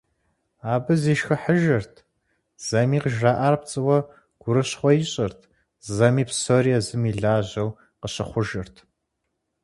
[0.73, 1.93] Абы зишхыхьыжырт,
[2.65, 3.97] зэми къыжраӏар пцӏыуэ
[4.41, 5.39] гурыщхъуэ ищӀырт,
[5.95, 7.69] зэми псори езым и лажьэу
[8.01, 8.75] къыщыхъужырт.